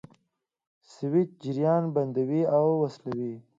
[0.93, 3.33] سویچ جریان بندوي او وصلوي.